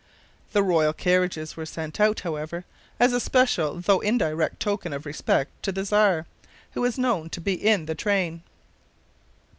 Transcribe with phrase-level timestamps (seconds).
[0.53, 2.65] The royal carriages were sent out, however,
[2.99, 6.25] as a special though indirect token of respect to the Czar,
[6.71, 8.41] who was known to be in the train.